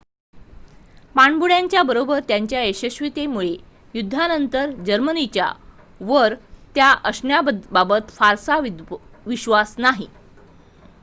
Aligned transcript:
पाणबुड्यांच्या 1.15 1.81
बरोबर 1.83 2.19
त्यांच्या 2.27 2.61
यशस्वीतेमुळे 2.63 3.55
युद्धानंतर 3.93 4.71
जर्मनांच्या 4.85 5.51
वर 6.01 6.35
त्या 6.75 6.89
असण्या 7.03 7.41
बाबत 7.71 8.09
फारसा 8.11 8.59
विश्वास 8.59 9.75
नाही 9.77 10.07